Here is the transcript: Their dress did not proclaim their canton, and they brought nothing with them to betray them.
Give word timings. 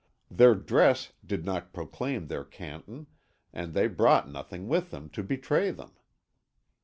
Their 0.31 0.55
dress 0.55 1.13
did 1.23 1.45
not 1.45 1.73
proclaim 1.73 2.25
their 2.25 2.43
canton, 2.43 3.05
and 3.53 3.75
they 3.75 3.85
brought 3.87 4.27
nothing 4.27 4.67
with 4.67 4.89
them 4.89 5.11
to 5.11 5.21
betray 5.21 5.69
them. 5.69 5.91